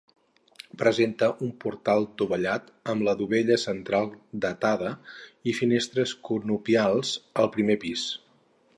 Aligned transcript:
Presenta 0.83 1.27
un 1.47 1.51
portal 1.65 2.07
dovellat 2.21 2.71
amb 2.95 3.07
la 3.09 3.15
dovella 3.21 3.59
central 3.65 4.09
datada 4.49 4.95
i 5.53 5.57
finestres 5.61 6.17
conopials 6.31 7.17
al 7.45 7.55
primer 7.59 7.79
pis. 7.87 8.11